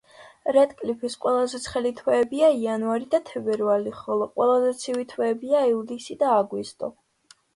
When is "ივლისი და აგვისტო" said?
5.75-6.93